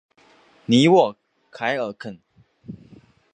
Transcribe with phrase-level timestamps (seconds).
[0.65, 1.15] 尼沃
[1.51, 2.19] 凯尔肯。